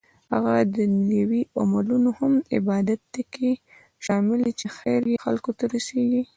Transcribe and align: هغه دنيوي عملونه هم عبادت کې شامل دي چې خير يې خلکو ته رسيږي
هغه 0.33 0.53
دنيوي 0.77 1.41
عملونه 1.61 2.09
هم 2.19 2.33
عبادت 2.53 3.11
کې 3.33 3.51
شامل 4.05 4.39
دي 4.45 4.53
چې 4.59 4.67
خير 4.77 5.01
يې 5.11 5.17
خلکو 5.25 5.51
ته 5.57 5.63
رسيږي 5.73 6.23